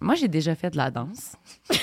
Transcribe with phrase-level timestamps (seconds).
[0.00, 1.32] Moi, j'ai déjà fait de la danse.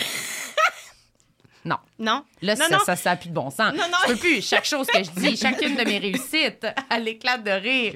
[1.65, 1.77] non.
[2.00, 2.23] Non?
[2.41, 2.80] Là, Non, ça, non.
[2.85, 3.73] ça, ça a plus de bon sens.
[3.73, 3.98] Non, non.
[4.07, 4.41] Je peux plus.
[4.47, 7.96] Chaque chose que je dis, chacune de mes réussites, elle éclate de rire.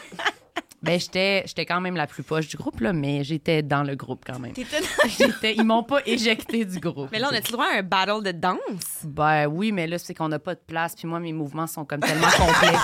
[0.82, 3.94] ben, j'étais, j'étais quand même la plus poche du groupe, là, mais j'étais dans le
[3.94, 4.52] groupe quand même.
[4.54, 7.10] T'étais dans- J'étais- ils m'ont pas éjecté du groupe.
[7.12, 8.58] Mais là, on a-tu droit à un battle de danse?
[9.04, 11.84] Ben oui, mais là, c'est qu'on n'a pas de place, puis moi, mes mouvements sont
[11.84, 12.78] comme tellement complets.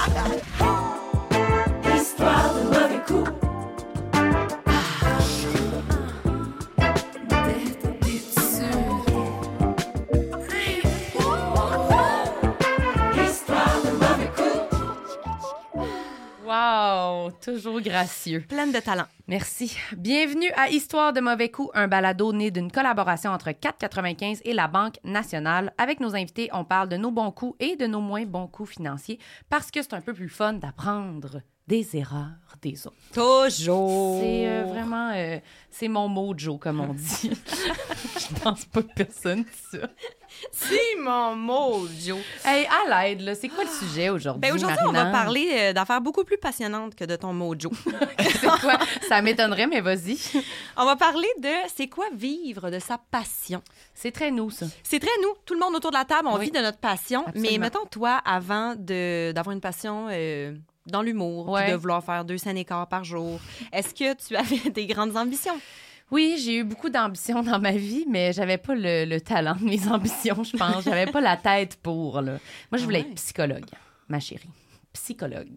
[17.27, 17.33] Wow!
[17.43, 18.45] Toujours gracieux.
[18.49, 19.07] Pleine de talent.
[19.27, 19.77] Merci.
[19.97, 24.69] Bienvenue à Histoire de mauvais coups, un balado né d'une collaboration entre 4,95 et la
[24.69, 25.73] Banque nationale.
[25.79, 28.71] Avec nos invités, on parle de nos bons coups et de nos moins bons coups
[28.71, 29.19] financiers
[29.51, 32.29] parce que c'est un peu plus fun d'apprendre des erreurs
[32.63, 32.97] des autres.
[33.13, 34.19] Toujours.
[34.23, 35.13] C'est euh, vraiment...
[35.15, 35.39] euh,
[35.71, 37.31] c'est mon mojo, comme on dit.
[38.19, 39.87] Je pense pas que personne dit ça.
[40.53, 42.19] C'est mon mot, Joe.
[42.45, 45.73] Hey, à l'aide, là, c'est quoi le sujet aujourd'hui, Ben aujourd'hui, on va parler euh,
[45.75, 47.71] d'affaires beaucoup plus passionnantes que de ton mojo.
[48.19, 48.79] C'est quoi?
[49.09, 50.19] Ça m'étonnerait, mais vas-y.
[50.77, 53.63] on va parler de c'est quoi vivre de sa passion.
[53.95, 54.67] C'est très nous, ça.
[54.83, 56.47] C'est très nous, tout le monde autour de la table, on Oui.
[56.47, 57.25] vit de notre passion.
[57.27, 57.49] Absolument.
[57.53, 60.55] Mais mettons, toi, avant de- d'avoir une passion euh,
[60.87, 61.71] dans l'humour, Ouais.
[61.71, 63.39] de vouloir faire deux scènes et quart par jour,
[63.73, 65.57] est-ce que tu avais des grandes ambitions?
[66.13, 69.65] Oui, j'ai eu beaucoup d'ambitions dans ma vie, mais j'avais pas le, le talent de
[69.65, 70.85] mes ambitions, je pense.
[70.85, 72.21] J'avais pas la tête pour.
[72.21, 72.39] Là.
[72.71, 73.11] Moi, je voulais Ah ouais.
[73.11, 73.65] être psychologue,
[74.09, 74.49] ma chérie.
[74.93, 75.49] Psychologue.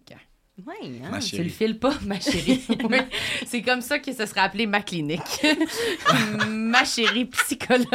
[0.67, 1.09] Oui, hein?
[1.11, 2.61] Ma Tu le files pas, ma chérie.
[2.89, 2.97] Oui.
[3.45, 5.45] C'est comme ça que ce serait appelé ma clinique.
[6.49, 7.87] ma chérie psychologue.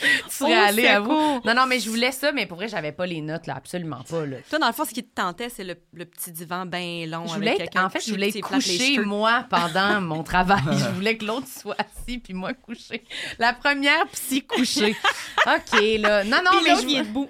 [0.28, 1.40] Tu serais Oh, allée à vous.
[1.44, 4.02] Non, non, mais je voulais ça, mais pour vrai, j'avais pas les notes, là, absolument
[4.08, 4.26] pas.
[4.26, 4.36] Là.
[4.48, 7.26] Toi, dans le fond, ce qui te tentait, c'est le, le petit divan bien long.
[7.26, 10.22] Je avec voulais être- quelqu'un en fait, je couché voulais être couchée, moi, pendant mon
[10.24, 10.62] travail.
[10.70, 13.04] Je voulais que l'autre soit assis, puis moi couchée.
[13.38, 14.96] La première psy couchée.
[15.46, 16.24] OK, là.
[16.24, 17.28] Non, non, Puis mais je, est debout.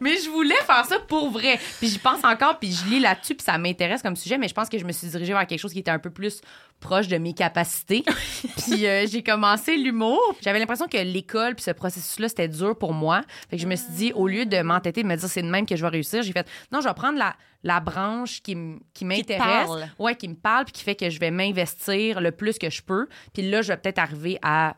[0.00, 1.58] Mais je voulais faire ça pour vrai.
[1.78, 4.54] Puis j'y pense encore, puis je lis là-dessus, puis ça m'intéresse comme sujet, mais je
[4.54, 6.40] pense que je me suis dirigée vers quelque chose qui était un peu plus
[6.80, 8.04] proche de mes capacités.
[8.56, 10.20] puis euh, j'ai commencé l'humour.
[10.42, 13.22] J'avais l'impression que l'école, puis ce processus-là, c'était dur pour moi.
[13.50, 15.50] Fait que je me suis dit, au lieu de m'entêter, de me dire c'est de
[15.50, 18.56] même que je vais réussir, j'ai fait non, je vais prendre la, la branche qui,
[18.94, 19.68] qui m'intéresse.
[19.98, 22.82] Ouais, qui me parle, puis qui fait que je vais m'investir le plus que je
[22.82, 23.08] peux.
[23.32, 24.76] Puis là, je vais peut-être arriver à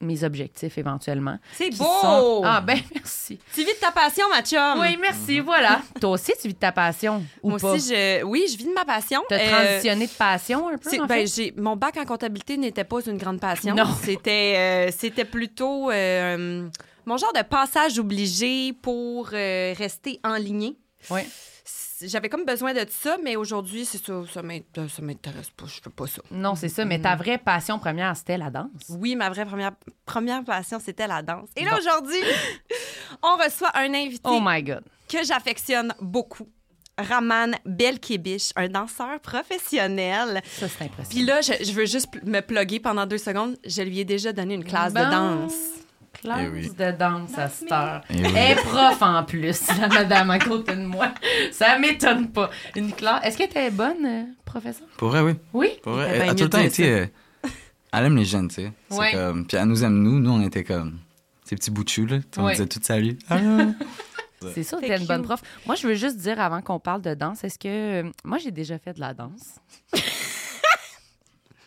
[0.00, 1.38] mes objectifs éventuellement.
[1.52, 1.84] C'est beau!
[1.84, 3.38] sont- Ah, ben merci.
[3.54, 4.80] Tu vis de ta passion, ma chum.
[4.80, 5.82] Oui, merci, voilà.
[6.00, 7.72] Toi aussi, tu vis de ta passion ou Moi pas?
[7.72, 8.22] aussi, je...
[8.24, 9.22] oui, je vis de ma passion.
[9.28, 11.52] T'as Euh, transitionné de passion un peu, en ben, fait?
[11.56, 13.74] mon bac en comptabilité n'était pas une grande passion.
[13.74, 13.84] Non.
[14.02, 16.68] C'était, euh, c'était plutôt euh,
[17.06, 20.76] mon genre de passage obligé pour euh, rester enligné.
[21.10, 21.20] Oui.
[22.02, 24.42] J'avais comme besoin de ça, mais aujourd'hui, c'est ça, ça
[24.88, 25.66] ça m'intéresse pas.
[25.66, 26.22] Je fais pas ça.
[26.30, 28.68] Non, c'est ça, mais ta vraie passion première, c'était la danse.
[28.88, 29.72] Oui, ma vraie première,
[30.06, 31.48] première passion, c'était la danse.
[31.56, 31.76] Et là, Bon.
[31.78, 32.18] aujourd'hui,
[33.22, 34.82] on reçoit un invité Oh my God.
[35.08, 36.48] que j'affectionne beaucoup.
[36.98, 40.42] Raman Belkebish, un danseur professionnel.
[40.44, 41.08] Ça, c'est impressionnant.
[41.08, 43.56] Puis là, je, je veux juste me plugger pendant deux secondes.
[43.66, 45.04] Je lui ai déjà donné une classe Bon.
[45.06, 45.54] de danse.
[46.12, 46.70] Classe Eh oui.
[46.78, 48.02] de danse à cette heure.
[48.10, 48.32] Eh oui.
[48.36, 51.12] Elle est prof en plus, la madame à côté de moi.
[51.52, 52.50] Ça m'étonne pas.
[52.76, 53.24] Une classe.
[53.24, 54.86] Est-ce qu'elle était bonne, euh, professeur?
[54.96, 55.32] Pour vrai, oui.
[55.52, 55.68] Oui?
[55.82, 56.10] Pour vrai.
[56.22, 56.90] Elle a tout le temps été.
[56.92, 57.06] euh,
[57.92, 58.72] elle aime les jeunes, tu sais.
[58.90, 59.12] Ouais.
[59.12, 60.18] comme- Puis elle nous aime, nous.
[60.20, 60.98] Nous, on était comme.
[61.44, 62.18] Ces petits bouts de chou, là.
[62.36, 62.52] On Ouais.
[62.52, 63.16] disait tout salut.
[63.28, 63.38] Ah.
[64.54, 65.42] C'est ça, t'es une bonne prof.
[65.66, 67.68] Moi, je veux juste dire avant qu'on parle de danse, est-ce que.
[68.04, 69.56] euh, Moi, j'ai déjà fait de la danse?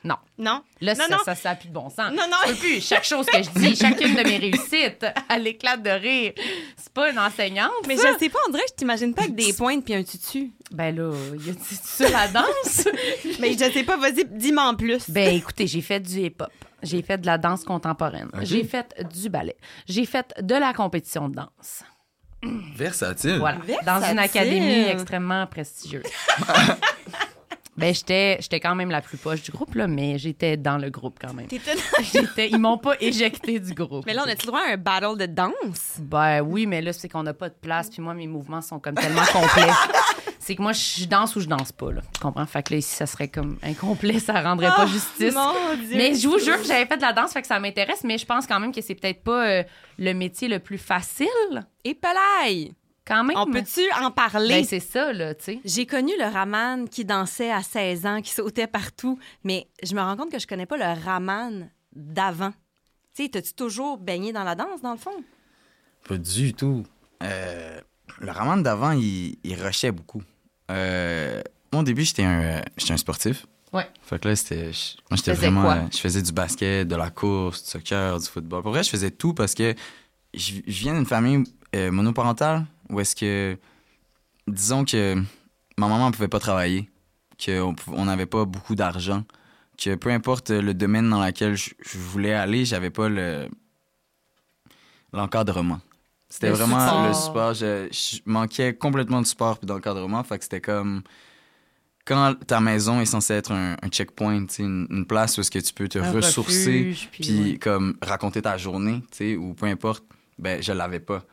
[0.03, 0.16] Non.
[0.38, 0.62] Non?
[0.81, 1.18] Là, Non, ça, non.
[1.24, 2.12] ça, ça a plus de bon sens.
[2.12, 2.38] Non, non.
[2.46, 2.86] Je peux plus.
[2.86, 6.34] Chaque chose que je dis, chacune de mes réussites, elle éclate de rire.
[6.78, 7.72] C'est pas une enseignante.
[7.88, 8.14] Mais ça?
[8.14, 10.52] je sais pas, on dirait que je t'imagine pas avec des pointes puis un tutu.
[10.72, 11.12] Ben là,
[11.46, 11.53] y a
[11.84, 12.88] ça la danse?
[13.40, 15.09] Mais je sais pas, vas-y, dis-moi en plus.
[15.09, 16.52] ben écoutez, j'ai fait du hip-hop.
[16.81, 18.30] J'ai fait de la danse contemporaine.
[18.41, 19.56] J'ai fait du ballet.
[19.88, 21.84] J'ai fait de la compétition de danse.
[22.75, 23.38] Versatile.
[23.38, 23.59] Voilà.
[23.85, 24.12] Dans Versatile.
[24.12, 26.03] une académie extrêmement prestigieuse.
[27.75, 30.89] ben, j'étais, j'étais quand même la plus poche du groupe, là, mais j'étais dans le
[30.89, 31.47] groupe quand même.
[31.47, 31.75] T'étais-
[32.14, 34.05] J'étais, ils m'ont pas éjecté du groupe.
[34.05, 35.97] Mais là, on a-tu le droit à un battle de danse?
[35.99, 38.79] Ben oui, mais là, c'est qu'on n'a pas de place, puis moi, mes mouvements sont
[38.79, 39.72] comme tellement complets.
[40.40, 42.02] c'est que moi, je danse ou je danse pas, là.
[42.14, 42.46] Tu comprends?
[42.46, 45.34] Fait que là, ici, ça serait comme incomplet, ça rendrait pas Oh, justice.
[45.34, 45.97] Mon Dieu.
[45.97, 48.17] Mais je vous jure que j'avais fait de la danse, fait que ça m'intéresse, mais
[48.17, 49.64] je pense quand même que c'est peut-être pas euh,
[49.97, 51.28] le métier le plus facile,
[51.84, 52.73] Et Pelaille,
[53.05, 53.38] quand même.
[53.38, 54.50] on peut-tu en parler?
[54.61, 55.59] Ben, c'est ça, là, tu sais.
[55.66, 60.02] J'ai connu le Raman qui dansait à 16 ans, qui sautait partout, mais je me
[60.02, 62.52] rends compte que je connais pas le Raman d'avant.
[63.16, 65.23] Tu sais, t'as-tu toujours baigné dans la danse, dans le fond?
[66.08, 66.84] Pas du tout.
[67.22, 67.79] Euh,
[68.20, 70.22] le Raman d'avant, il, il rushait beaucoup.
[70.72, 71.41] Euh,
[71.72, 73.46] moi, au début, j'étais un, j'étais un sportif.
[73.72, 73.88] Ouais.
[74.03, 74.66] Fait que là, c'était.
[75.09, 75.61] Moi, j'étais vraiment.
[75.64, 75.73] quoi?
[75.76, 78.61] euh, Je faisais du basket, de la course, du soccer, du football.
[78.61, 79.73] Pour vrai, je faisais tout parce que
[80.34, 81.44] je, je viens d'une famille
[81.76, 83.57] euh, monoparentale où est-ce que.
[84.47, 85.16] Disons que
[85.78, 86.90] ma maman ne pouvait pas travailler,
[87.43, 89.23] qu'on n'avait pas beaucoup d'argent,
[89.78, 93.47] que peu importe le domaine dans lequel je, je voulais aller, j'avais pas le
[95.13, 95.79] l'encadrement.
[96.29, 97.07] C'était Le vraiment support.
[97.07, 97.53] le support.
[97.53, 100.23] Je, je manquais complètement de support puis d'encadrement.
[100.23, 101.03] Fait que c'était comme
[102.05, 105.59] quand ta maison est censée être un, un checkpoint, une, une place où est-ce que
[105.59, 107.57] tu peux te Un ressourcer refuge, puis puis ouais.
[107.59, 109.03] comme raconter ta journée,
[109.37, 110.03] ou peu importe,
[110.37, 111.23] ben je l'avais pas.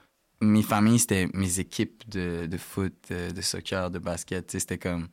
[0.40, 5.08] Mes familles, c'était mes équipes de, de foot, de, de soccer, de basket, c'était comme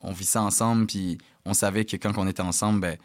[0.00, 2.96] on vit ça ensemble puis on savait que quand on était ensemble, ben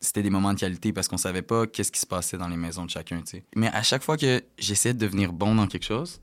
[0.00, 2.56] c'était des moments de qualité parce qu'on savait pas qu'est-ce qui se passait dans les
[2.56, 3.44] maisons de chacun, tu sais.
[3.54, 6.20] Mais à chaque fois que j'essayais de devenir bon dans quelque chose,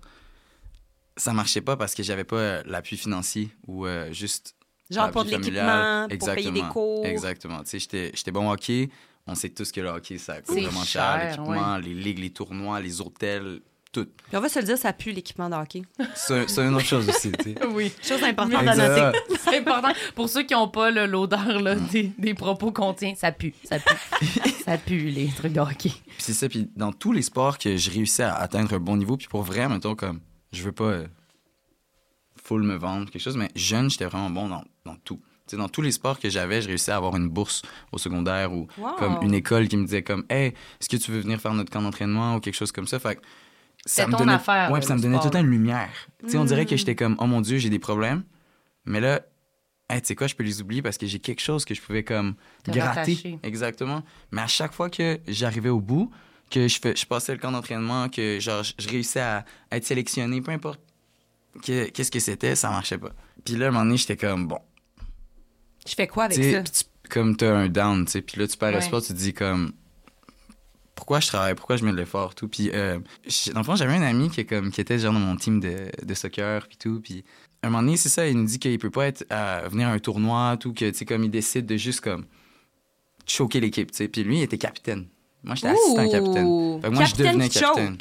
[1.15, 4.55] ça marchait pas parce que j'avais pas euh, l'appui financier ou euh, juste
[4.89, 7.05] Genre pour de l'équipement, pour payer des cours.
[7.05, 7.61] Exactement.
[7.65, 8.89] J'étais, bon au hockey.
[9.27, 11.31] On sait tous que le hockey, ça coûte vraiment cher, cher.
[11.31, 13.59] L'équipement, les ligues, les tournois, les hôtels,
[14.03, 14.09] tout.
[14.27, 15.81] Puis on va se le dire, ça pue l'équipement de hockey.
[16.15, 17.55] C'est, c'est une autre chose aussi, tu sais.
[17.67, 17.91] Oui.
[18.01, 19.19] Chose importante Mais à noter.
[19.39, 19.91] C'est important.
[20.15, 23.53] Pour ceux qui n'ont pas là, l'odeur là, des, des propos qu'on tient, ça pue.
[23.63, 24.25] Ça pue.
[24.65, 25.89] ça pue, les trucs de hockey.
[25.89, 26.47] Puis c'est ça.
[26.49, 29.43] Puis dans tous les sports que je réussis à atteindre un bon niveau, puis pour
[29.43, 30.19] vrai, mettons, comme,
[30.51, 31.07] je veux pas euh,
[32.43, 35.19] full me vendre, quelque chose, mais jeune, j'étais vraiment bon dans, dans tout.
[35.47, 37.61] Tu sais, dans tous les sports que j'avais, je réussissais à avoir une bourse
[37.93, 38.95] au secondaire ou Wow.
[38.99, 40.47] comme une école qui me disait comme hey
[40.79, 42.99] est-ce que tu veux venir faire notre camp d'entraînement ou quelque chose comme ça?
[42.99, 43.21] Fait que
[43.85, 45.51] ça me ton donnait affaire, ouais puis ça me donnait sport, tout le temps une
[45.51, 45.89] lumière
[46.23, 46.77] tu sais on dirait que Mm.
[46.77, 48.23] j'étais comme oh mon dieu j'ai des problèmes
[48.85, 49.21] mais là
[49.89, 51.81] hey, tu sais quoi je peux les oublier parce que j'ai quelque chose que je
[51.81, 53.39] pouvais comme Te gratter rattacher.
[53.43, 56.11] exactement mais à chaque fois que j'arrivais au bout
[56.49, 60.41] que je fais je passais le camp d'entraînement que genre je réussissais à être sélectionné
[60.41, 60.79] peu importe
[61.63, 63.11] que- qu'est-ce que c'était ça marchait pas
[63.45, 64.59] puis là à un moment donné j'étais comme bon
[65.87, 66.61] Je fais quoi avec ça?
[66.63, 68.79] puis tu- comme t'as un down, tu sais, puis là, tu perds Ouais.
[68.79, 69.71] espoir, tu te dis comme...
[70.97, 71.53] Pourquoi je travaille?
[71.53, 72.33] Pourquoi je mets de l'effort?
[72.33, 72.47] Tout.
[72.47, 72.97] Puis, euh,
[73.53, 75.59] dans le fond, j'avais un ami qui, est comme, qui était genre dans mon team
[75.59, 76.99] de, de soccer, puis tout.
[77.01, 77.23] Puis,
[77.61, 79.87] à un moment donné, c'est ça, il nous dit qu'il peut pas être à venir
[79.87, 82.25] à un tournoi, tout, que, tu sais, comme il décide de juste, comme,
[83.27, 84.07] choquer l'équipe, tu sais.
[84.07, 85.05] Puis lui, il était capitaine.
[85.43, 86.81] Moi, j'étais assistant capitaine.
[86.81, 87.97] Fait que moi, je Capitaine devenais capitaine.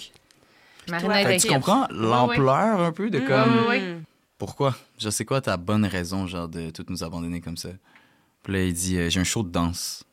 [0.87, 3.77] Fait que tu comprends l'ampleur un peu de Mm, comme...
[3.77, 4.03] Mm.
[4.39, 4.75] Pourquoi?
[4.99, 7.71] Je sais quoi ta bonne raison, genre, de tout nous abandonner comme ça?
[8.43, 10.05] Puis là, il dit, euh, j'ai un show de danse.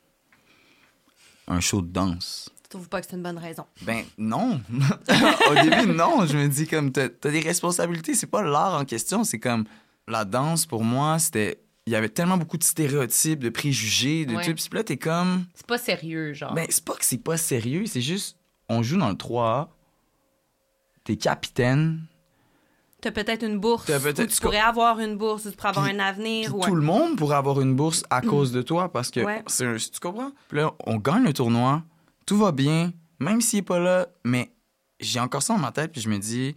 [1.47, 2.49] Un show de danse.
[2.73, 3.65] Trouves pas que c'est une bonne raison?
[3.83, 4.59] Ben, non.
[5.51, 6.25] Au début, non.
[6.25, 8.15] Je me dis, comme, t'as t'as des responsabilités.
[8.15, 9.23] C'est pas l'art en question.
[9.23, 9.65] C'est comme,
[10.07, 11.59] la danse, pour moi, c'était.
[11.85, 14.43] Il y avait tellement beaucoup de stéréotypes, de préjugés, de Ouais.
[14.45, 14.53] tout.
[14.55, 15.45] Puis là, t'es comme.
[15.53, 16.53] C'est pas sérieux, genre.
[16.55, 17.85] Ben, c'est pas que c'est pas sérieux.
[17.85, 18.37] C'est juste,
[18.69, 19.67] on joue dans le 3A.
[21.03, 22.01] T'es capitaine.
[23.01, 23.87] T'as peut-être une bourse.
[23.89, 26.55] Ou tu pourrais avoir une bourse, ou tu pourrais avoir Puis- un avenir.
[26.57, 29.43] Ou tout le monde pourrait avoir une bourse à cause de toi parce que Ouais.
[29.47, 30.31] c'est un- tu comprends?
[30.47, 31.83] Puis là, on gagne le tournoi,
[32.25, 34.51] tout va bien, même s'il est pas là, mais
[34.99, 36.55] j'ai encore ça dans ma tête puis je me dis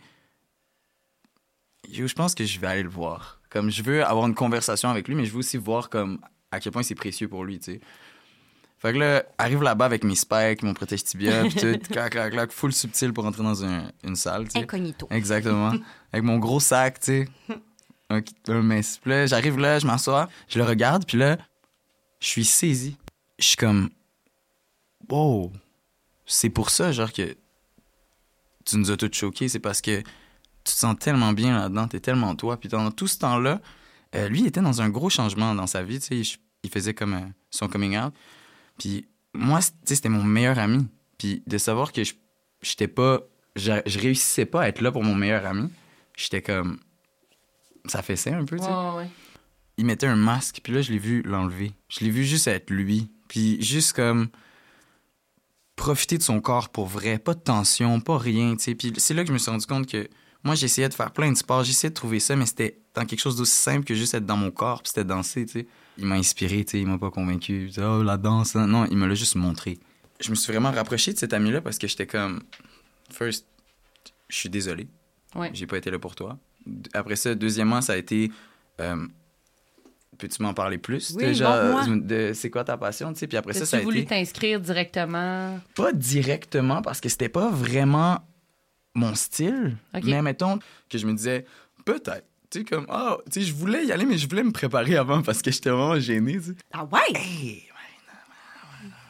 [1.88, 3.40] yo, je pense que je vais aller le voir.
[3.50, 6.18] Comme je veux avoir une conversation avec lui, mais je veux aussi voir comme
[6.50, 7.80] à quel point c'est précieux pour lui, tu sais.
[8.78, 12.32] Fait que là, arrive là-bas avec mes spikes, mon protège tibia, puis tout, clac, clac,
[12.32, 14.58] clac, full subtil pour entrer dans un- une salle, tu sais.
[14.58, 15.06] Incognito.
[15.10, 15.72] Exactement.
[16.12, 17.28] Avec mon gros sac, tu sais.
[18.48, 18.98] Mince.
[18.98, 21.38] Puis là, j'arrive là, je m'assois, je le regarde, puis là,
[22.20, 22.96] je suis saisi.
[23.38, 23.88] Je suis comme,
[25.08, 25.52] wow,
[26.26, 27.36] c'est pour ça, genre, que
[28.64, 29.48] tu nous as tous choqués.
[29.48, 30.04] C'est parce que tu
[30.64, 32.58] te sens tellement bien là-dedans, t'es tellement toi.
[32.58, 33.60] Puis dans tout ce temps-là,
[34.14, 36.38] euh, lui, il était dans un gros changement dans sa vie, tu sais.
[36.62, 37.20] Il, faisait comme euh,
[37.50, 38.12] son coming out.
[38.78, 40.86] Puis moi, c- tu sais, c'était mon meilleur ami.
[41.18, 42.14] Puis de savoir que je
[42.62, 43.20] j'étais pas
[43.54, 45.70] je, je réussissais pas à être là pour mon meilleur ami
[46.16, 46.78] j'étais comme
[47.84, 49.08] ça fessait un peu tu sais Ouais, ouais, ouais.
[49.76, 52.70] il mettait un masque puis là je l'ai vu l'enlever je l'ai vu juste être
[52.70, 54.28] lui puis juste comme
[55.76, 59.14] profiter de son corps pour vrai pas de tension pas rien tu sais puis c'est
[59.14, 60.08] là que je me suis rendu compte que
[60.42, 63.20] moi j'essayais de faire plein de sports j'essayais de trouver ça mais c'était dans quelque
[63.20, 65.66] chose d'aussi simple que juste être dans mon corps puis c'était danser tu sais
[65.98, 68.66] il m'a inspiré tu sais il m'a pas convaincu oh la danse hein.
[68.66, 69.78] non il me l'a juste montré
[70.20, 72.42] je me suis vraiment rapproché de cet ami là parce que j'étais comme
[73.12, 73.46] first
[74.28, 74.88] je suis désolé
[75.34, 75.50] Ouais.
[75.52, 76.38] j'ai pas été là pour toi.
[76.94, 78.30] Après ça, deuxièmement, ça a été.
[78.80, 79.06] euh,
[80.18, 81.12] Peux-tu m'en parler plus?
[81.16, 83.12] Oui, déjà, de c'est quoi ta passion?
[83.12, 83.26] tu sais?
[83.26, 84.08] Puis après ça, ça a voulu été.
[84.08, 85.58] t'inscrire directement?
[85.74, 88.20] Pas directement parce que c'était pas vraiment
[88.94, 89.76] mon style.
[90.04, 90.58] Mais mettons
[90.88, 91.44] que je me disais,
[91.84, 92.24] peut-être.
[92.48, 94.96] Tu sais, comme, ah, tu sais, je voulais y aller, mais je voulais me préparer
[94.96, 96.38] avant parce que j'étais vraiment gêné.
[96.72, 97.00] Ah ouais?
[97.14, 97.64] Hey,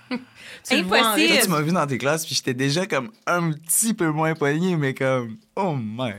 [0.68, 1.14] Tu vois Impossible.
[1.20, 1.34] rythme.
[1.34, 4.34] Toi, tu m'as vu dans tes classes, puis j'étais déjà comme un petit peu moins
[4.34, 6.12] poigné, mais comme, oh my.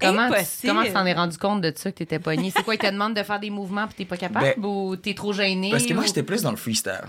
[0.00, 0.68] Comment tu Impossible.
[0.72, 2.50] comment tu t'en es rendu compte de ça que t'étais pogné?
[2.54, 4.96] C'est quoi, ils te demandent de faire des mouvements puis t'es pas capable Ben, ou
[4.96, 5.70] t'es trop gêné?
[5.70, 7.04] Parce que moi, ou- j'étais plus dans le freestyle.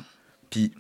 [0.49, 0.71] Puis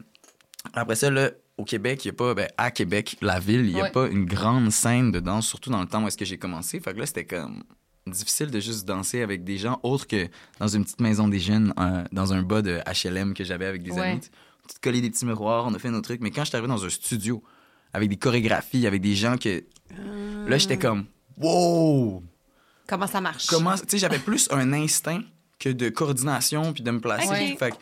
[0.73, 3.73] après ça, là, au Québec, il y a pas, ben, à Québec, la ville, il
[3.73, 3.91] n'y a Ouais.
[3.91, 6.79] pas une grande scène de danse, surtout dans le temps où est-ce que j'ai commencé.
[6.79, 7.63] Fait que là, c'était comme
[8.07, 10.27] difficile de juste danser avec des gens autres que
[10.59, 13.83] dans une petite maison des jeunes, euh, dans un bas de HLM que j'avais avec
[13.83, 14.11] des Ouais.
[14.11, 14.21] amis.
[14.21, 16.21] Tu te collais des petits miroirs, on a fait nos trucs.
[16.21, 17.43] Mais quand je suis arrivé dans un studio
[17.93, 19.63] avec des chorégraphies, avec des gens que.
[20.47, 21.05] Là, j'étais comme,
[21.39, 22.23] wow!
[22.87, 23.47] Comment ça marche?
[23.47, 23.75] Comment.
[23.75, 25.21] Tu sais, j'avais plus un instinct
[25.59, 27.55] que de coordination puis de me placer.
[27.57, 27.75] Fait que,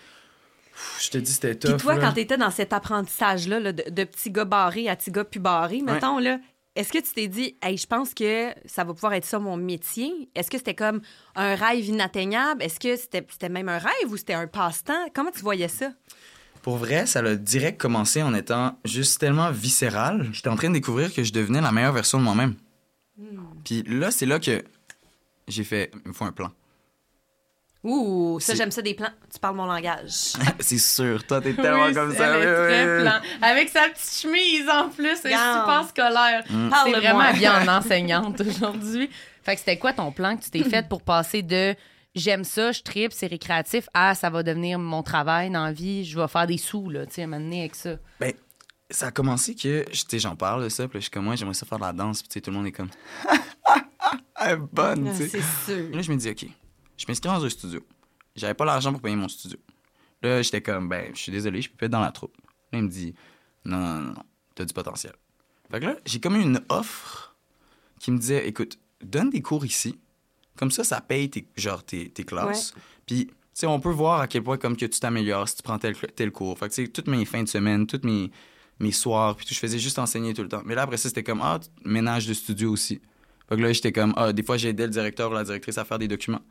[1.01, 1.71] je te dis, c'était tough.
[1.71, 2.07] Puis toi, là.
[2.07, 5.23] quand tu étais dans cet apprentissage-là là, de, de petit gars barré à petit gars
[5.23, 6.39] plus barré, mettons, là,
[6.75, 9.57] est-ce que tu t'es dit, hey, je pense que ça va pouvoir être ça mon
[9.57, 10.29] métier?
[10.35, 11.01] Est-ce que c'était comme
[11.35, 12.61] un rêve inatteignable?
[12.61, 15.07] Est-ce que c'était c'était même un rêve ou c'était un passe-temps?
[15.15, 15.91] Comment tu voyais ça?
[16.61, 20.27] Pour vrai, ça a direct commencé en étant juste tellement viscéral.
[20.33, 22.55] J'étais en train de découvrir que je devenais la meilleure version de moi-même.
[23.63, 24.63] Puis là, c'est là que
[25.47, 26.51] j'ai fait, il me faut un plan.
[27.83, 29.11] Ouh, ça, j'aime ça des plans.
[29.31, 30.33] Tu parles mon langage.
[30.59, 32.37] c'est sûr, toi, t'es tellement Oui, comme elle ça.
[32.39, 33.19] est très plan.
[33.41, 36.43] Avec sa petite chemise en plus, elle est super scolaire.
[36.49, 36.69] Mm.
[36.83, 39.09] C'est vraiment bien en enseignante aujourd'hui.
[39.43, 41.75] Fait que c'était quoi ton plan que tu t'es fait pour passer de
[42.13, 46.03] j'aime ça, je tripe, c'est récréatif à ça va devenir mon travail dans la vie,
[46.03, 47.91] je vais faire des sous, là, tu sais, à un moment donné avec ça?
[48.19, 48.33] Ben,
[48.89, 51.53] ça a commencé que, tu j'en parle de ça, puis je suis comme, moi, j'aimerais
[51.53, 52.89] ça faire de la danse, puis tout le monde est comme,
[54.39, 55.41] elle est bonne, Ah, tu sais.
[55.41, 55.95] c'est sûr.
[55.95, 56.45] Là, je me dis, OK,
[56.97, 57.85] je m'inscris dans un studio.
[58.35, 59.57] J'avais pas l'argent pour payer mon studio.
[60.21, 62.35] Là, j'étais comme, ben, je suis désolé, je peux pas être dans la troupe.
[62.71, 63.13] Là, il me dit,
[63.65, 64.23] non, non, non, non,
[64.55, 65.13] t'as du potentiel.
[65.69, 67.35] Fait que là, j'ai comme eu une offre
[67.99, 69.99] qui me disait, écoute, donne des cours ici.
[70.55, 72.73] Comme ça, ça paye tes, genre, tes, tes classes.
[73.05, 75.63] Puis, tu sais, on peut voir à quel point comme que tu t'améliores si tu
[75.63, 76.57] prends tel, tel cours.
[76.57, 78.31] Fait que, tu sais, toutes mes fins de semaine, toutes mes,
[78.79, 80.61] mes soirs, puis tout, je faisais juste enseigner tout le temps.
[80.65, 83.01] Mais là, après ça, c'était comme, ah, ménage de studio aussi.
[83.49, 85.85] Fait que là, j'étais comme, ah, des fois, j'aidais le directeur ou la directrice à
[85.85, 86.41] faire des documents.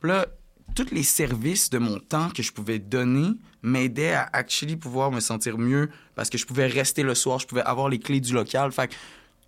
[0.00, 0.26] Puis là,
[0.74, 3.30] tous les services de mon temps que je pouvais donner
[3.62, 7.46] m'aidaient à actually pouvoir me sentir mieux parce que je pouvais rester le soir, je
[7.46, 8.72] pouvais avoir les clés du local.
[8.72, 8.94] Fait que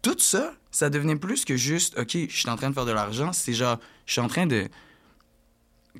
[0.02, 2.92] tout ça, ça devenait plus que juste, OK, je suis en train de faire de
[2.92, 3.32] l'argent.
[3.32, 4.68] C'est genre, je suis en train de.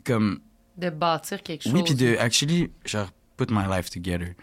[0.05, 0.41] Comme.
[0.77, 1.73] De bâtir quelque chose.
[1.73, 4.35] Oui, puis de actually, genre, put my life together.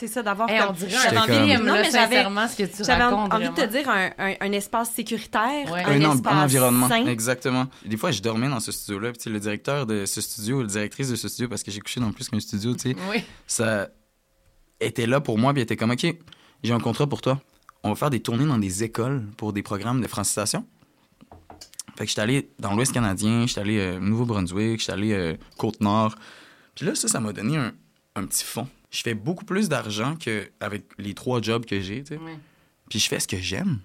[0.00, 1.90] C'est ça, d'avoir Hey, on comme- dirait j'avais un envie- comme- film, Non, là, mais
[1.90, 3.32] j'avais- sincèrement, ce que tu J'avais racontes.
[3.34, 5.84] envie de te dire un, un- un espace sécuritaire, Ouais.
[5.84, 6.88] un, espace un environnement.
[6.88, 7.04] sain.
[7.06, 7.66] Exactement.
[7.84, 9.10] Des fois, je dormais dans ce studio-là.
[9.10, 11.70] Puis, tu sais, le directeur de ce studio, la directrice de ce studio, parce que
[11.70, 13.22] j'ai couché dans plus qu'un studio, tu sais, Oui.
[13.46, 13.88] ça
[14.80, 15.52] était là pour moi.
[15.52, 16.06] Puis, était comme, OK,
[16.64, 17.38] j'ai un contrat pour toi.
[17.82, 20.66] On va faire des tournées dans des écoles pour des programmes de francisation.
[21.98, 26.14] Fait que j'étais allé dans l'Ouest canadien, j'étais allé euh, Nouveau-Brunswick, j'étais allé euh, Côte-Nord.
[26.74, 27.72] Puis là, ça, ça m'a donné un,
[28.16, 28.66] un petit fond.
[28.90, 32.20] Je fais beaucoup plus d'argent qu'avec les trois jobs que j'ai, tu sais.
[32.22, 32.32] Oui.
[32.88, 33.80] Puis je fais ce que j'aime.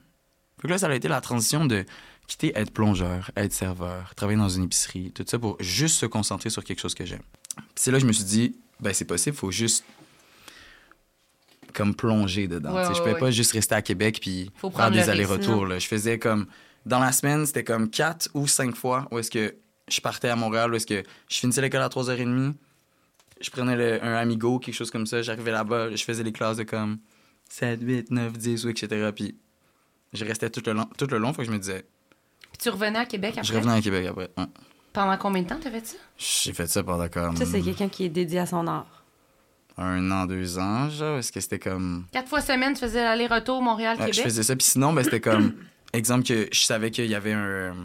[0.60, 1.86] Fait que là, ça a été la transition de
[2.28, 6.50] quitter être plongeur, être serveur, travailler dans une épicerie, tout ça pour juste se concentrer
[6.50, 7.22] sur quelque chose que j'aime.
[7.56, 9.86] Puis c'est là que je me suis dit, ben c'est possible, faut juste
[11.74, 12.74] comme plonger dedans.
[12.74, 13.20] Ouais, tu sais, je ouais, pouvais ouais.
[13.20, 15.68] pas juste rester à Québec puis Faut faire des allers-retours.
[15.78, 16.48] Je faisais comme
[16.86, 19.56] dans la semaine, c'était comme quatre ou cinq fois où est-ce que
[19.88, 22.54] je partais à Montréal, où est-ce que je finissais l'école à 3h30,
[23.42, 26.58] je prenais le- un Amigo, quelque chose comme ça, j'arrivais là-bas, je faisais les classes
[26.58, 26.98] de comme
[27.50, 29.10] 7, 8, 9, 10, ou etc.
[29.16, 29.36] Puis
[30.14, 31.86] je restais tout le long, tout le long faut que je me disais,
[32.52, 33.44] Puis tu revenais à Québec après?
[33.48, 34.30] je revenais à Québec après.
[34.38, 34.46] Ouais.
[34.94, 35.98] Pendant combien de temps t'as fait ça?
[36.18, 39.04] J'ai fait ça pendant comme Ça, c'est quelqu'un qui est dédié à son art.
[39.78, 42.06] un an, deux ans, genre, est-ce que c'était comme...
[42.14, 44.14] Quatre fois semaine, tu faisais l'aller-retour Ouais, Montréal-Québec?
[44.14, 45.54] je faisais ça, puis sinon, ben, c'était comme,
[45.92, 47.76] exemple que je savais qu'il y avait un...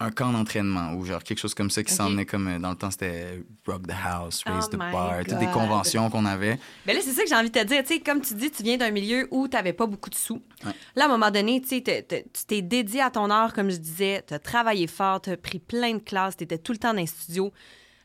[0.00, 1.96] un camp d'entraînement ou genre quelque chose comme ça qui Ok.
[1.96, 5.24] s'en venait comme euh, dans le temps c'était Rock the House, Raise Oh the Bar,
[5.26, 6.58] toutes des conventions qu'on avait.
[6.86, 7.82] Ben là, c'est ça que j'ai envie de te dire.
[7.82, 10.14] Tu sais, comme tu dis, tu viens d'un milieu où tu n'avais pas beaucoup de
[10.14, 10.40] sous.
[10.64, 10.70] Ouais.
[10.94, 11.92] Là, à un moment donné, tu tu
[12.46, 14.22] t'es dédié à ton art, comme je disais.
[14.26, 16.92] Tu as travaillé fort, tu as pris plein de classes, tu étais tout le temps
[16.94, 17.52] dans les studios.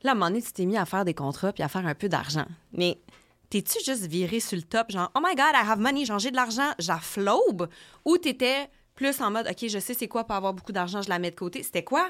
[0.01, 1.85] Là, à un moment donné, tu t'es mis à faire des contrats puis à faire
[1.85, 2.45] un peu d'argent.
[2.73, 2.97] Mais
[3.51, 6.31] t'es-tu juste viré sur le top, genre, oh my God, I have money, genre, j'ai
[6.31, 7.69] de l'argent, j'afflaube?
[8.03, 11.09] Ou t'étais plus en mode, OK, je sais c'est quoi pas avoir beaucoup d'argent, je
[11.09, 11.63] la mets de côté.
[11.63, 12.09] C'était quoi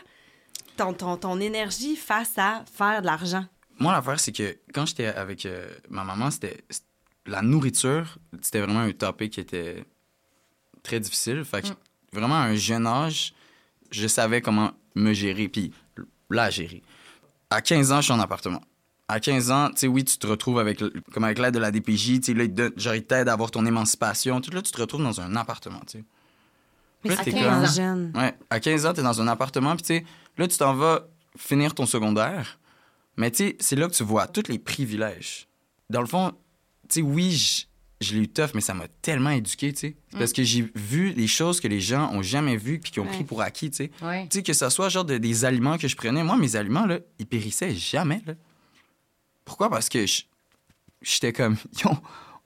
[0.77, 3.45] ton, ton, ton énergie face à faire de l'argent?
[3.79, 6.63] Moi, l'affaire, c'est que quand j'étais avec euh, ma maman, c'était
[7.25, 9.83] la nourriture, c'était vraiment un topic qui était
[10.83, 11.43] très difficile.
[11.43, 11.67] Fait que
[12.11, 13.33] vraiment, à un jeune âge,
[13.91, 15.73] je savais comment me gérer, puis
[16.29, 16.83] la gérer.
[17.49, 18.61] À 15 ans, je suis en appartement.
[19.07, 21.71] À 15 ans, tu sais, oui, tu te retrouves avec, comme avec l'aide de la
[21.71, 24.41] DPJ, tu sais, là, genre, ils t'aident à avoir ton émancipation.
[24.41, 26.03] Tout là, tu te retrouves dans un appartement, tu sais.
[27.03, 28.11] Mais Là, c'est t'es tellement comme- jeune.
[28.15, 30.05] Ouais, à 15 ans, t'es dans un appartement, puis tu sais,
[30.37, 31.07] là, tu t'en vas
[31.37, 32.59] finir ton secondaire.
[33.17, 35.47] Mais tu sais, c'est là que tu vois tous les privilèges.
[35.89, 36.31] Dans le fond,
[36.89, 37.65] tu sais, oui,
[38.01, 39.95] je l'ai eu tough, mais ça m'a tellement éduqué, tu sais.
[40.17, 43.03] Parce que j'ai vu des choses que les gens ont jamais vues puis qui ont
[43.03, 43.09] Ouais.
[43.11, 43.91] pris pour acquis, tu sais.
[44.01, 44.27] Ouais.
[44.29, 46.23] Tu sais, que ça soit genre de- des aliments que je prenais.
[46.23, 48.33] Moi, mes aliments, là, ils périssaient jamais, là.
[49.45, 49.69] Pourquoi?
[49.69, 50.23] Parce que je-
[51.01, 51.91] j'étais comme, Yo,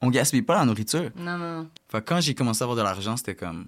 [0.02, 1.12] on gaspille pas la nourriture.
[1.16, 1.70] Non, non, non.
[1.90, 3.68] Fait que quand j'ai commencé à avoir de l'argent, c'était comme,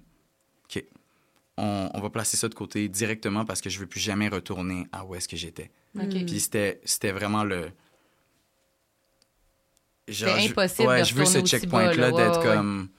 [1.59, 4.87] on, on va placer ça de côté directement parce que je veux plus jamais retourner
[4.91, 5.71] à où est-ce que j'étais.
[5.95, 6.09] OK.
[6.25, 7.71] Puis c'était, c'était vraiment le.
[10.07, 12.55] Genre, C'était je- impossible Ouais, de je veux ce checkpoint-là d'être ouais, ouais.
[12.55, 12.89] comme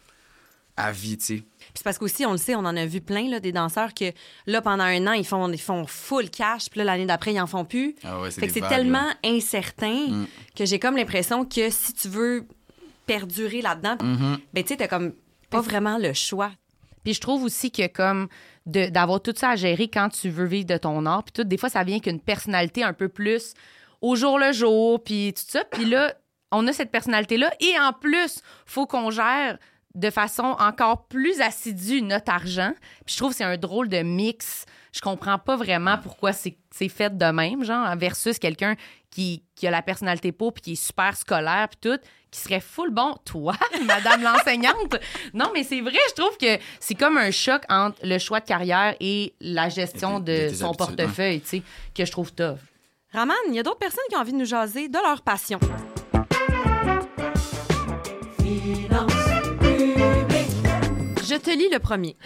[0.76, 1.34] à vie, tu sais.
[1.36, 3.92] Puis c'est parce qu'aussi, on le sait, on en a vu plein, là, des danseurs
[3.94, 4.12] que,
[4.46, 7.40] là, pendant un an, ils font, ils font full cash, puis là, l'année d'après, ils
[7.40, 7.94] en font plus.
[8.04, 9.14] Ah ouais, c'est Fait que c'est vagues, tellement là.
[9.24, 10.26] incertain Mm.
[10.56, 12.46] que j'ai comme l'impression que si tu veux
[13.06, 14.38] perdurer là-dedans, Mhm.
[14.54, 15.12] ben, tu sais, t'as comme
[15.50, 16.52] pas vraiment le choix.
[17.04, 18.28] Puis je trouve aussi que comme
[18.66, 21.56] d'avoir tout ça à gérer quand tu veux vivre de ton art, puis tout, des
[21.56, 23.54] fois, ça vient qu'une personnalité un peu plus
[24.00, 25.64] au jour le jour, puis tout ça.
[25.64, 26.14] Puis là,
[26.50, 27.52] on a cette personnalité-là.
[27.60, 29.58] Et en plus, faut qu'on gère
[29.94, 32.72] de façon encore plus assidue notre argent.
[33.04, 34.64] Puis je trouve que c'est un drôle de mix.
[34.92, 36.56] Je comprends pas vraiment pourquoi c'est
[36.88, 38.76] fait de même, genre, versus quelqu'un
[39.10, 41.98] qui, qui a la personnalité pour puis qui est super scolaire puis tout,
[42.30, 43.16] qui serait full bon.
[43.24, 44.96] Toi, madame l'enseignante?
[45.34, 48.46] Non, mais c'est vrai, je trouve que c'est comme un choc entre le choix de
[48.46, 51.62] carrière et la gestion de- son habitudes, portefeuille, tu sais,
[51.94, 52.58] que je trouve tough.
[53.12, 55.58] Raman, il y a d'autres personnes qui ont envie de nous jaser de leur passion.
[61.22, 62.16] Je te lis le premier,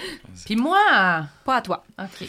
[0.47, 0.79] Puis moi,
[1.45, 1.85] pas à toi.
[2.01, 2.27] OK.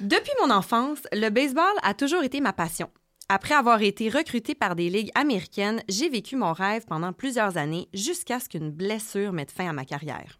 [0.00, 2.90] Depuis mon enfance, le baseball a toujours été ma passion.
[3.28, 7.88] Après avoir été recruté par des ligues américaines, j'ai vécu mon rêve pendant plusieurs années
[7.92, 10.38] jusqu'à ce qu'une blessure mette fin à ma carrière.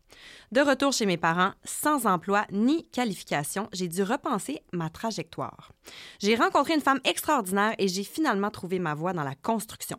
[0.52, 5.72] De retour chez mes parents, sans emploi ni qualification, j'ai dû repenser ma trajectoire.
[6.20, 9.98] J'ai rencontré une femme extraordinaire et j'ai finalement trouvé ma voie dans la construction.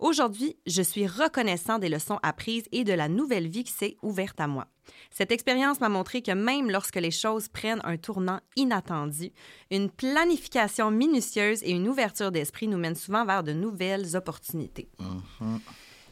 [0.00, 4.40] Aujourd'hui, je suis reconnaissant des leçons apprises et de la nouvelle vie qui s'est ouverte
[4.40, 4.66] à moi.
[5.10, 9.30] Cette expérience m'a montré que même lorsque les choses prennent un tournant inattendu,
[9.70, 14.88] une planification minutieuse et une ouverture d'esprit nous mènent souvent vers de nouvelles opportunités.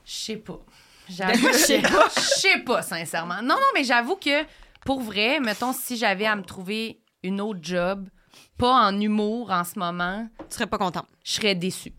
[0.05, 0.61] Je sais pas.
[1.09, 2.09] Je sais pas.
[2.15, 3.43] Je sais pas, sincèrement.
[3.43, 4.45] Non, non, mais j'avoue que,
[4.87, 8.09] pour vrai, mettons, si j'avais à me trouver une autre job,
[8.57, 11.05] pas en humour en ce moment, Tu serais pas content.
[11.25, 11.93] je serais déçue.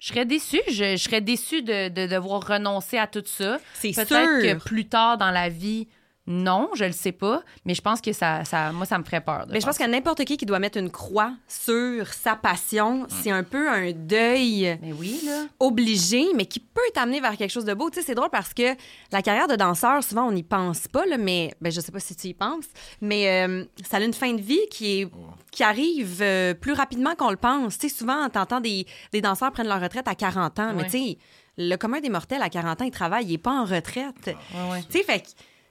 [0.00, 0.60] Je serais déçue.
[0.68, 3.58] Je, je serais déçue de, de devoir renoncer à tout ça.
[3.74, 4.58] C'est Peut-être sûr.
[4.58, 5.88] que plus tard dans la vie,
[6.28, 7.42] non, je le sais pas.
[7.64, 9.46] Mais je pense que ça, ça moi, ça me ferait peur.
[9.48, 13.30] Mais je pense qu'à n'importe qui qui doit mettre une croix sur sa passion, c'est
[13.30, 14.76] un peu un deuil ça.
[14.82, 15.46] Mais oui, là.
[15.58, 17.88] obligé, mais qui peut t'amener vers quelque chose de beau.
[17.88, 18.74] Tu sais, c'est drôle parce que
[19.10, 22.00] la carrière de danseur, souvent, on n'y pense pas, là, mais ben, je sais pas
[22.00, 22.66] si tu y penses,
[23.00, 25.08] mais euh, ça a une fin de vie qui, est,
[25.50, 27.78] qui arrive euh, plus rapidement qu'on le pense.
[27.78, 30.90] Tu sais, souvent, t'entends des, des danseurs prennent leur retraite à 40 ans, mais tu
[30.90, 31.18] sais,
[31.56, 34.26] le commun des mortels à 40 ans, il travaille, il est pas en retraite.
[34.26, 34.82] Ouais.
[34.90, 35.24] Tu sais, fait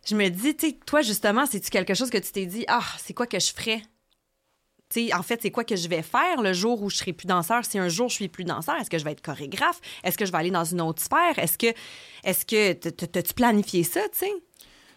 [0.08, 2.84] je me dis, tu sais, toi, justement, c'est-tu quelque chose que tu t'es dit, ah,
[2.98, 3.82] c'est quoi que je ferais?
[4.90, 7.12] Tu sais, en fait, c'est quoi que je vais faire le jour où je serai
[7.12, 7.66] plus danseur?
[7.66, 9.82] Si un jour je suis plus danseur, est-ce que je vais être chorégraphe?
[10.04, 11.38] Est-ce que je vais aller dans une autre sphère?
[11.38, 11.74] Est-ce que,
[12.24, 14.32] est-ce que, t'as-tu planifié ça, tu sais?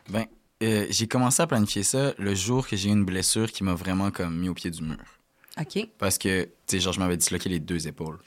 [0.09, 0.27] Ben,
[0.62, 3.75] euh, j'ai commencé à planifier ça le jour que j'ai eu une blessure qui m'a
[3.75, 4.99] vraiment comme mis au pied du mur.
[5.61, 5.88] OK.
[5.99, 8.18] Parce que, tu sais, genre, je m'avais disloqué les deux épaules.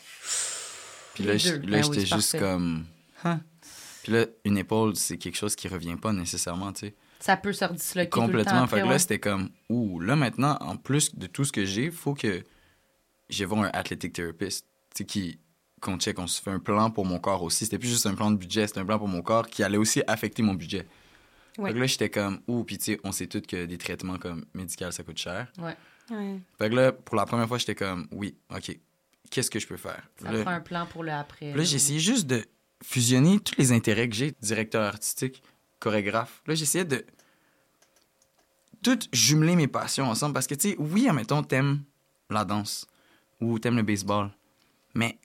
[1.13, 2.39] Puis là, là Ben oui, j'étais juste parfait.
[2.39, 2.85] comme.
[3.23, 3.39] Hein?
[4.03, 6.95] Puis là, une épaule, c'est quelque chose qui revient pas nécessairement, tu sais.
[7.19, 8.61] Ça peut se redisloquer tout le temps Complètement.
[8.63, 8.99] après, fait que là, ouais.
[8.99, 12.43] c'était comme, ouh, là maintenant, en plus de tout ce que j'ai, faut que
[13.29, 15.39] j'ai voir un athletic therapist, tu sais, qui
[15.79, 17.65] qu'on check, on se fait un plan pour mon corps aussi.
[17.65, 19.77] C'était plus juste un plan de budget, c'était un plan pour mon corps qui allait
[19.77, 20.87] aussi affecter mon budget.
[21.57, 21.69] Ouais.
[21.69, 24.17] Fait que là, j'étais comme, ouh, puis tu sais, on sait tous que des traitements
[24.17, 25.51] comme médicaux, ça coûte cher.
[25.57, 25.75] Ouais.
[26.09, 26.39] Ouais.
[26.57, 28.77] Fait que là, pour la première fois, j'étais comme, oui, OK,
[29.29, 30.01] qu'est-ce que je peux faire?
[30.21, 31.53] Ça Là- prend un plan pour le après.
[31.53, 32.45] Là, j'ai essayé juste de
[32.83, 35.41] fusionner tous les intérêts que j'ai, directeur artistique,
[35.79, 36.41] chorégraphe.
[36.45, 37.05] Là, j'essayais de
[38.83, 41.83] tout jumeler mes passions ensemble parce que, tu sais, oui, admettons, t'aimes
[42.29, 42.85] la danse
[43.39, 44.29] ou t'aimes le baseball,
[44.93, 45.17] mais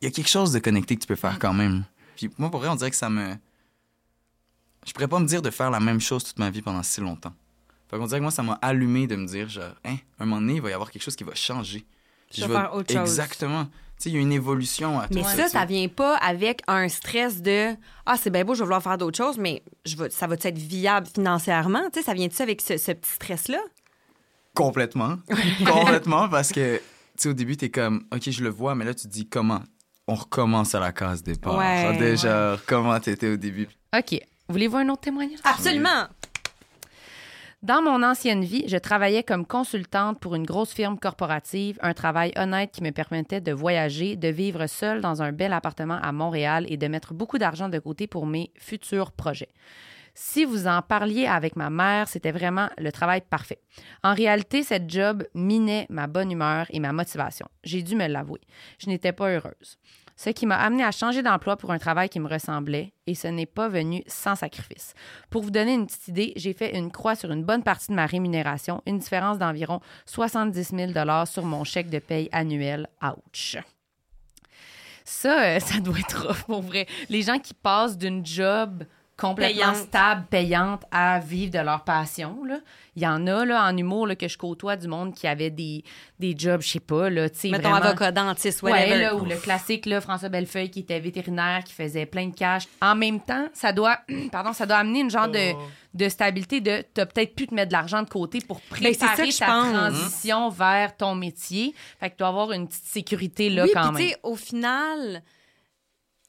[0.00, 1.84] il y a quelque chose de connecté que tu peux faire quand même.
[2.16, 3.36] Puis moi, pour vrai, on dirait que ça me...
[4.86, 7.00] Je pourrais pas me dire de faire la même chose toute ma vie pendant si
[7.00, 7.34] longtemps.
[7.88, 10.40] Fait qu'on dirait que moi, ça m'a allumé de me dire, genre, hein, un moment
[10.40, 11.84] donné, il va y avoir quelque chose qui va changer.
[12.34, 12.96] Je vas faire autre.
[12.96, 13.68] Exactement.
[14.06, 15.48] Il y a une évolution à tout Mais ça.
[15.48, 17.74] ça, tu vient pas avec un stress de
[18.06, 20.34] Ah, c'est bien beau, je vais vouloir faire d'autres choses, mais je vais, ça va
[20.34, 21.82] être viable financièrement?
[21.92, 23.58] Tu sais, ça vient-tu avec ce, ce petit stress-là?
[24.54, 25.16] Complètement.
[25.66, 26.80] Complètement, parce que,
[27.18, 29.62] tu au début, t'es comme, OK, je le vois, mais là, tu te dis comment?
[30.08, 31.56] On recommence à la case départ.
[31.56, 33.68] Ouais, Genre, déjà, comment t'étais au début?
[33.96, 34.20] OK.
[34.48, 35.38] Voulez-vous un autre témoignage?
[35.44, 36.06] Absolument!
[37.62, 42.32] Dans mon ancienne vie, je travaillais comme consultante pour une grosse firme corporative, un travail
[42.34, 46.66] honnête qui me permettait de voyager, de vivre seule dans un bel appartement à Montréal
[46.68, 49.50] et de mettre beaucoup d'argent de côté pour mes futurs projets.
[50.12, 53.60] Si vous en parliez avec ma mère, c'était vraiment le travail parfait.
[54.02, 57.46] En réalité, cette job minait ma bonne humeur et ma motivation.
[57.62, 58.40] J'ai dû me l'avouer.
[58.78, 59.78] Je n'étais pas heureuse.
[60.16, 63.28] Ce qui m'a amené à changer d'emploi pour un travail qui me ressemblait, et ce
[63.28, 64.94] n'est pas venu sans sacrifice.
[65.30, 67.96] Pour vous donner une petite idée, j'ai fait une croix sur une bonne partie de
[67.96, 72.88] ma rémunération, une différence d'environ 70 000 sur mon chèque de paye annuel.
[73.02, 73.56] Ouch!
[75.04, 76.86] Ça, euh, ça doit être pour vrai.
[77.08, 78.84] Les gens qui passent d'une job
[79.16, 79.76] complètement Payante.
[79.76, 82.58] stable, payante, à vivre de leur passion, là.
[82.96, 85.48] Il y en a, là, en humour, là, que je côtoie du monde qui avait
[85.50, 85.82] des,
[86.18, 89.86] des jobs, je sais pas, là, Mettons vraiment- avocat, dentiste, Ouais, là, ou le classique,
[89.86, 92.64] là, François Bellefeuille, qui était vétérinaire, qui faisait plein de cash.
[92.82, 93.98] En même temps, ça doit,
[94.32, 95.52] pardon, ça doit amener une genre de,
[95.94, 99.06] de stabilité de t'as peut-être pu te mettre de l'argent de côté pour Ben, ça
[99.06, 99.72] préparer que ta pense.
[99.72, 101.74] transition vers ton métier.
[102.00, 104.08] Fait que tu dois avoir une petite sécurité là oui, quand puis tu même.
[104.10, 105.22] sais, au final,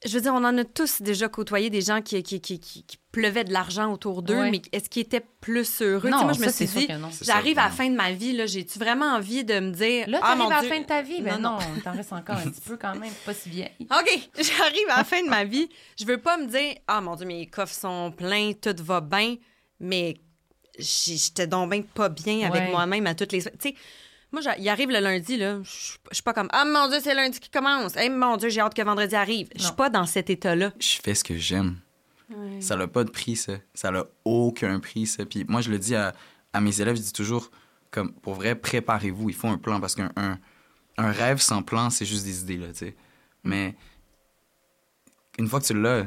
[0.04, 2.82] je veux dire, on en a tous déjà côtoyé des gens qui, qui, qui, qui,
[2.84, 4.50] qui pleuvaient de l'argent autour d'eux, Ouais.
[4.50, 6.00] mais est-ce qu'ils étaient plus heureux?
[6.02, 7.08] Tu sais, Non, moi, je me ça, suis c'est sûr dit, non.
[7.22, 7.74] J'arrive à la non.
[7.74, 10.08] fin de ma vie, là, j'ai-tu vraiment envie de me dire...
[10.08, 11.22] Là, ah, t'arrives mon à la fin de ta vie?
[11.22, 11.80] Ben Non, non, non.
[11.82, 13.12] t'en restes encore un petit peu quand même.
[13.24, 13.70] Pas si vieille.
[13.80, 15.68] OK, j'arrive à la fin de ma vie.
[15.98, 19.36] Je veux pas me dire, ah mon Dieu, mes coffres sont pleins, tout va bien,
[19.80, 20.16] mais
[20.78, 22.70] j'étais donc bien pas bien avec Ouais.
[22.70, 23.42] moi-même à toutes les.
[23.42, 23.74] Tu sais,
[24.34, 25.70] moi, il arrive le lundi, là, je
[26.14, 27.92] suis pas comme, ah mon Dieu, c'est lundi qui commence.
[27.96, 29.48] Eh mon Dieu, j'ai hâte que vendredi arrive.
[29.56, 30.72] Je suis pas dans cet état-là.
[30.78, 31.78] Je fais ce que j'aime.
[32.60, 33.54] Ça n'a pas de prix, ça.
[33.74, 35.24] Ça n'a aucun prix, ça.
[35.24, 36.14] Puis moi, je le dis à,
[36.52, 37.50] à mes élèves, je dis toujours,
[37.90, 39.28] comme, pour vrai, préparez-vous.
[39.30, 40.38] Il faut un plan parce qu'un un,
[40.98, 42.96] un rêve sans plan, c'est juste des idées, là, tu sais.
[43.44, 43.76] Mais
[45.38, 46.06] une fois que tu l'as,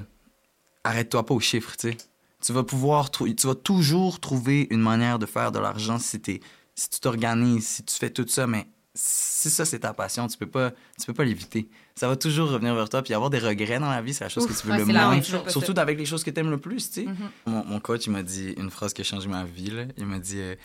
[0.83, 1.97] arrête-toi pas aux chiffres, tu sais.
[2.45, 6.39] Tu vas pouvoir, tu vas toujours trouver une manière de faire de l'argent si, t'es-
[6.77, 10.37] si tu t'organises, si tu fais tout ça, mais si ça c'est ta passion, tu
[10.37, 11.69] peux pas, tu peux pas l'éviter.
[11.95, 14.29] Ça va toujours revenir vers toi, puis avoir des regrets dans la vie, c'est la
[14.29, 15.21] chose Ouf, que tu veux ouais, le moins.
[15.49, 17.07] Surtout avec les choses que tu aimes le plus, tu sais.
[17.07, 17.15] Mhm.
[17.47, 19.85] mon, mon coach, il m'a dit une phrase qui a changé ma vie, là.
[19.97, 20.55] Il m'a dit euh,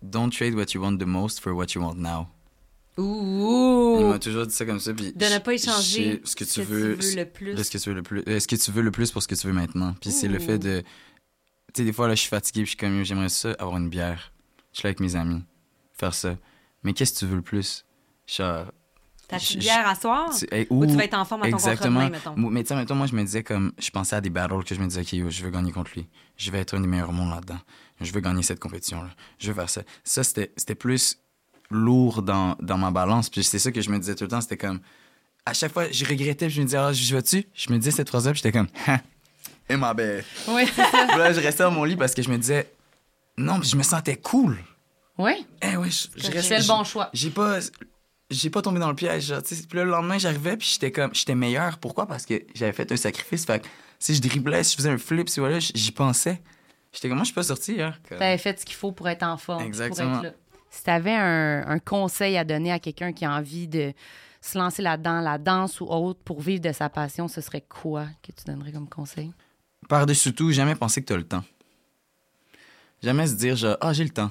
[0.00, 2.28] Don't trade what you want the most for what you want now.
[2.96, 4.08] Il Ouh!
[4.08, 6.96] m'a toujours dit ça comme ça, puis De ne pas échanger ce que tu veux,
[7.16, 7.54] le plus.
[7.54, 9.22] de ce que tu veux le plus, euh, ce que tu veux le plus pour
[9.22, 9.94] ce que tu veux maintenant.
[10.00, 10.86] Puis c'est le fait de, tu
[11.76, 13.88] sais, des fois là, je suis fatigué, puis je suis comme, j'aimerais ça avoir une
[13.88, 14.32] bière.
[14.78, 15.42] Je suis là avec mes amis,
[15.92, 16.36] faire ça.
[16.84, 17.84] Mais qu'est-ce que tu veux le plus?
[18.28, 18.66] Genre,
[19.26, 20.30] Ta bière à soir?
[20.38, 22.08] tu, hey, Ou ou- tu vas être en forme à ton Exactement.
[22.08, 22.36] mettons?
[22.36, 23.72] Mais tu sais, mettons, moi, je me disais comme.
[23.76, 25.90] Je pensais à des battles que je me disais, OK, yo, je veux gagner contre
[25.96, 26.06] lui.
[26.36, 27.58] Je vais être un des meilleurs au monde là-dedans.
[28.00, 29.10] Je veux gagner cette compétition-là.
[29.40, 29.82] Je veux faire ça.
[30.04, 31.18] Ça, c'était plus
[31.72, 33.30] lourd dans, dans ma balance.
[33.30, 34.40] Puis c'est ça que je me disais tout le temps.
[34.40, 34.78] C'était comme.
[35.44, 37.44] À chaque fois, je regrettais, puis je me disais, ah, je vais-tu?
[37.52, 38.68] Je me disais cette phrase-là, puis j'étais comme,
[39.68, 40.22] et ma belle.
[40.46, 41.06] Oui, c'est ça.
[41.08, 42.70] Puis là, je restais dans mon lit parce que je me disais,
[43.38, 44.58] non, puis je me sentais cool.
[45.18, 47.10] Oui, Eh ouais, je, restais- le bon choix.
[47.12, 47.58] j'ai pas
[48.30, 51.14] j'ai pas tombé dans le piège genre, puis là, le lendemain j'arrivais puis j'étais comme
[51.14, 52.06] j'étais meilleur pourquoi?
[52.06, 54.98] Parce que j'avais fait un sacrifice fait que si je driblais si je faisais un
[54.98, 56.40] flip si voilà j'y pensais
[56.92, 59.08] j'étais comme moi je suis pas sorti hier Comme- T'avais fait ce qu'il faut pour
[59.08, 59.64] être en forme.
[59.64, 60.18] Exactement.
[60.18, 60.38] Pour être là.
[60.70, 63.92] Si t'avais un, un conseil à donner à quelqu'un qui a envie de
[64.42, 68.04] se lancer là-dedans, la danse ou autre, pour vivre de sa passion, ce serait quoi
[68.22, 69.32] que tu donnerais comme conseil?
[69.88, 71.42] par-dessus tout jamais penser que t'as le temps
[73.02, 74.30] jamais se dire genre ah j'ai le temps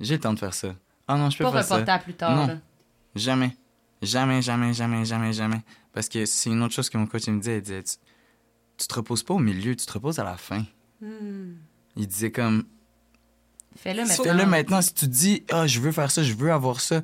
[0.00, 0.74] j'ai le temps de faire ça
[1.08, 2.34] ah non je peux Pas faire ça reporter à plus tard.
[2.36, 2.46] Non.
[2.46, 2.56] là.
[3.14, 3.56] Jamais.
[4.02, 5.60] Jamais, jamais, jamais, jamais, jamais.
[5.92, 7.58] Parce que c'est une autre chose que mon coach il me disait.
[7.58, 7.92] Il disait, tu,
[8.78, 10.64] tu te reposes pas au milieu, tu te reposes à la fin.
[11.00, 11.54] Hmm.
[11.96, 12.64] Il disait comme,
[13.76, 14.24] Fais-le maintenant.
[14.24, 14.82] fais-le maintenant.
[14.82, 17.02] Si tu te dis, ah, je veux faire ça, je veux avoir ça,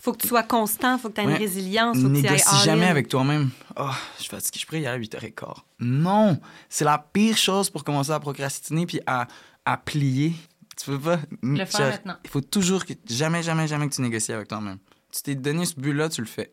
[0.00, 1.32] Faut que tu sois constant, faut que tu aies Ouais.
[1.32, 2.90] une résilience, faut que tu négocie all jamais in.
[2.90, 3.50] avec toi-même.
[3.76, 5.54] Oh, je suis fatigué, je pourrais y aller à 8h15.
[5.80, 6.38] Non!
[6.68, 9.26] C'est la pire chose pour commencer à procrastiner puis à,
[9.64, 10.32] à plier.
[10.76, 11.18] Tu peux pas.
[11.42, 12.16] Le faire Genre, maintenant.
[12.24, 12.92] Il faut toujours que.
[13.08, 14.78] Jamais, jamais, jamais que tu négocies avec toi-même.
[15.12, 16.50] Tu t'es donné ce but-là, tu le fais.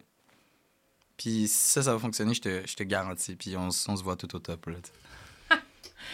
[1.17, 3.35] Puis ça, ça va fonctionner, je te, je te garantis.
[3.35, 4.65] Puis on, on se voit tout au top.
[4.67, 4.75] Là.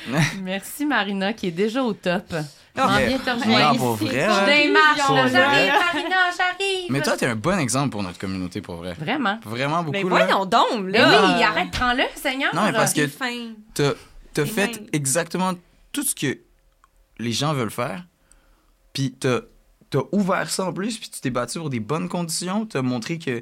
[0.42, 2.32] Merci Marina, qui est déjà au top.
[2.76, 3.08] Yeah.
[3.08, 4.46] viens te Non, pour vrai, Je hein.
[4.46, 6.86] démarche, là, j'arrive, Marina, j'arrive.
[6.92, 8.94] Mais toi, t'es un bon exemple pour notre communauté, pour vrai.
[8.94, 9.40] Vraiment.
[9.44, 9.92] Vraiment beaucoup.
[9.94, 10.10] Mais là.
[10.10, 11.36] voyons donc, Mais là.
[11.38, 12.54] oui, arrête, prends-le, Seigneur.
[12.54, 13.06] Non, mais parce que
[13.74, 13.94] t'as
[14.34, 15.54] t'as C'est fait même- exactement
[15.92, 16.38] tout ce que
[17.20, 18.08] les gens veulent faire.
[18.94, 19.42] Puis t'as
[19.94, 22.66] as ouvert ça en plus, puis tu t'es battu pour des bonnes conditions.
[22.66, 23.42] T'as montré que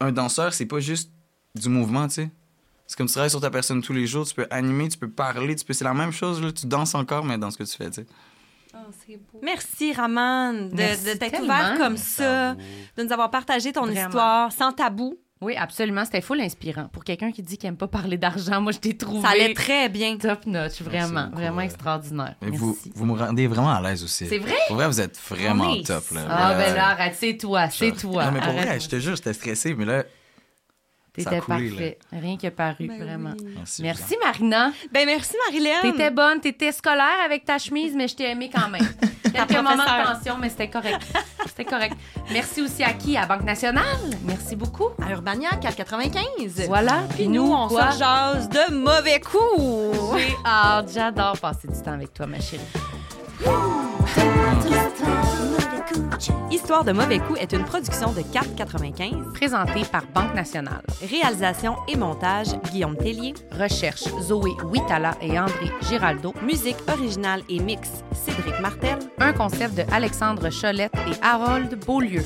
[0.00, 1.10] un danseur, c'est pas juste
[1.54, 2.30] du mouvement, tu sais.
[2.86, 5.10] C'est comme tu travailles sur ta personne tous les jours, tu peux animer, tu peux
[5.10, 5.74] parler, tu peux...
[5.74, 6.52] c'est la même chose, là.
[6.52, 8.06] Tu danses encore, mais dans ce que tu fais, tu sais.
[9.42, 14.06] Merci, Raman, de, Merci de t'être ouvert comme ça, de nous avoir partagé ton Vraiment.
[14.06, 15.18] histoire sans tabou.
[15.40, 16.04] Oui, absolument.
[16.04, 16.88] C'était full inspirant.
[16.92, 19.54] Pour quelqu'un qui dit qu'il aime pas parler d'argent, moi, je t'ai trouvé Ça allait
[19.54, 20.16] très bien.
[20.16, 20.82] top notch.
[20.82, 21.64] Vraiment, beaucoup, vraiment ouais.
[21.66, 22.34] extraordinaire.
[22.42, 22.58] Mais Merci.
[22.64, 24.26] vous, vous me rendez vraiment à l'aise aussi.
[24.26, 24.56] C'est vrai?
[24.66, 25.84] Pour vrai, vous êtes vraiment Oui.
[25.84, 26.04] top.
[26.10, 26.22] Là.
[26.28, 26.64] Ah, Ouais.
[26.64, 28.24] ben là, arrête, c'est toi, c'est toi.
[28.26, 28.66] Non, mais pour Arrête.
[28.66, 30.02] vrai, je te jure, j'étais stressé, mais là,
[31.16, 31.98] ça a T'étais parfait.
[32.12, 33.32] Rien que paru, Ben vraiment.
[33.40, 33.52] oui.
[33.56, 33.82] merci.
[33.82, 34.72] Merci, Marina.
[34.92, 35.80] Ben merci, Marilyn.
[35.82, 38.82] T'étais bonne, t'étais scolaire avec ta chemise, mais je t'ai aimé quand même.
[39.32, 41.02] Quelques moments de tension, mais c'était correct.
[41.46, 41.96] C'était correct.
[42.30, 43.16] Merci aussi à qui?
[43.16, 43.84] À Banque Nationale.
[44.24, 44.88] Merci beaucoup.
[45.04, 46.66] À Urbania 495.
[46.68, 47.02] Voilà.
[47.14, 47.92] Puis nous, on quoi?
[47.92, 50.18] se jase de mauvais coups.
[50.18, 50.90] J'ai hâte.
[50.92, 52.62] J'adore passer du temps avec toi, ma chérie.
[56.50, 59.32] Histoire de mauvais coups est une production de 495.
[59.34, 60.82] Présenté par Banque Nationale.
[61.08, 63.34] Réalisation et montage Guillaume Tellier.
[63.58, 66.34] Recherche Zoé Huitala et André Giraldo.
[66.42, 68.98] Musique originale et mix Cédric Martel.
[69.18, 72.24] Un concept de Alexandre Cholette et Harold Beaulieu.